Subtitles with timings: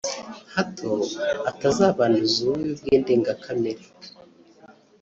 [0.53, 0.91] hato
[1.49, 3.83] atazabanduza ububi bwe ndengakamere